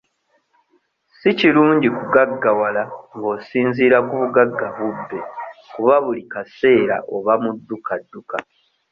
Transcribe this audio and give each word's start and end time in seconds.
Si 1.17 1.29
kirungi 1.39 1.87
kugaggawala 1.97 2.83
nga 3.15 3.27
osinziira 3.35 3.97
ku 4.07 4.13
bugagga 4.21 4.67
bubbe 4.75 5.19
kuba 5.73 5.95
buli 6.03 6.23
kaseera 6.33 6.95
oba 7.15 7.33
mu 7.43 7.51
dduka 7.57 7.93
dduka. 8.05 8.37